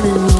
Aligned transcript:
Hallelujah. 0.00 0.39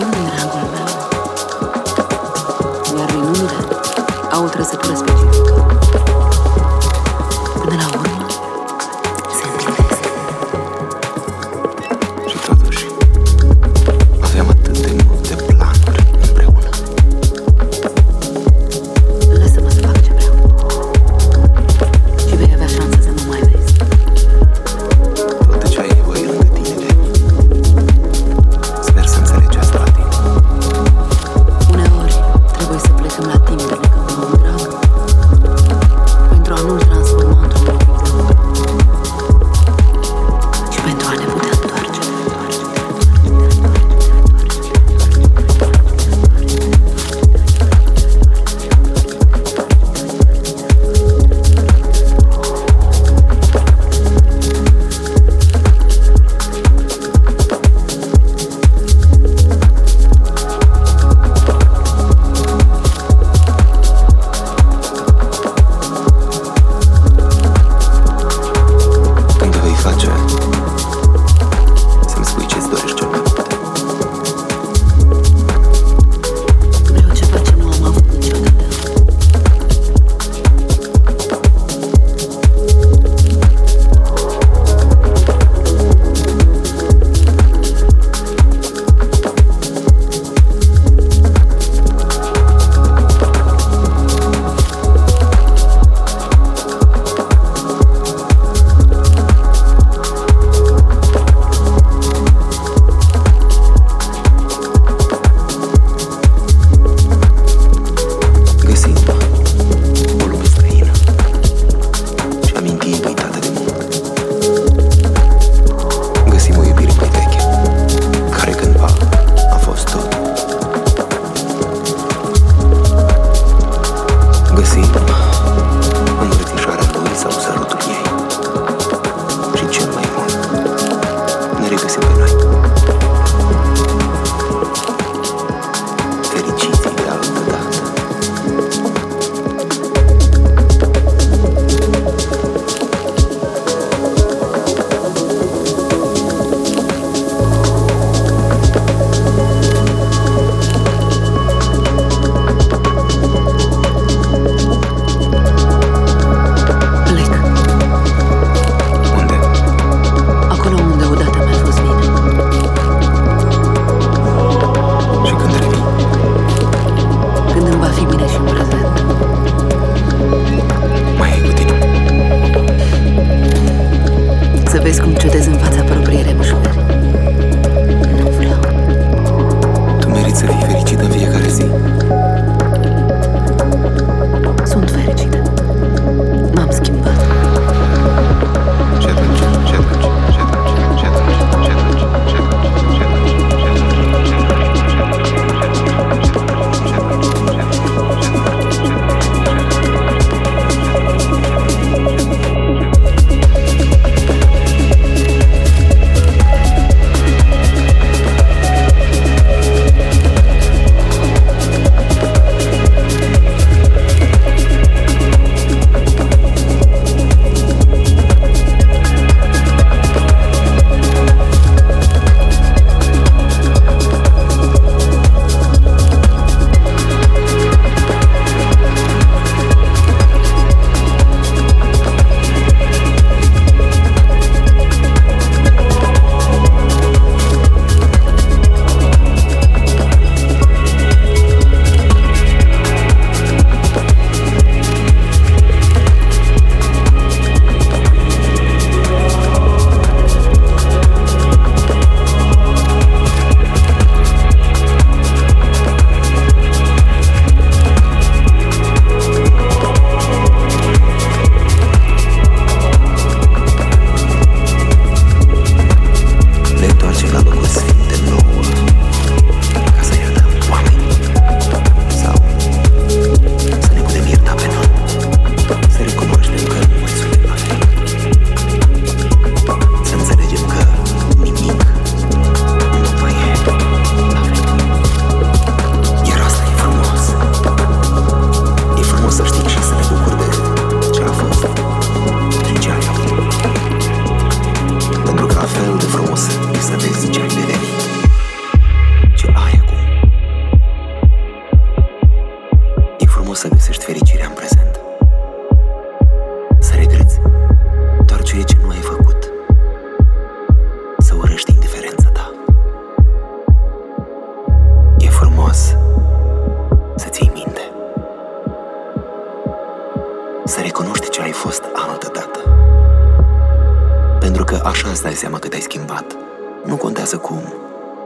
Pentru 324.61 324.79
că 324.79 324.89
așa 324.89 325.09
îți 325.09 325.23
dai 325.23 325.35
seama 325.35 325.59
că 325.59 325.69
te-ai 325.69 325.81
schimbat. 325.81 326.37
Nu 326.85 326.97
contează 326.97 327.37
cum, 327.37 327.63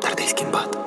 dar 0.02 0.14
te-ai 0.14 0.26
schimbat. 0.26 0.83